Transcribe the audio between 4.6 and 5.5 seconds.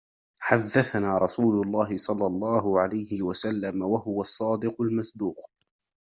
المصْدُوقُ: